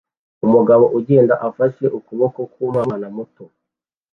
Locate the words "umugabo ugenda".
0.45-1.33